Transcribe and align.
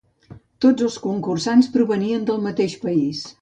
Tots 0.65 0.85
els 0.87 0.95
concursants 1.03 1.69
provenien 1.77 2.27
del 2.31 2.41
mateix 2.47 2.77
país. 2.89 3.23